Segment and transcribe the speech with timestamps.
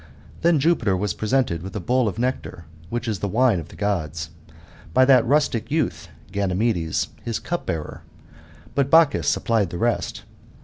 [0.41, 3.75] Then Jupiter was presented with a bowl of nectar, which is the wine of the
[3.75, 4.31] Gods,
[4.95, 8.01] by that rustic youth [Ganymedes], his cup bearer;
[8.73, 10.23] but Bacchus sup plied the rest.